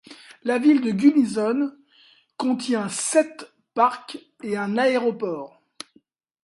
[0.41, 1.77] La ville de Gunnison
[2.35, 5.61] contient sept parcs et un aéroport.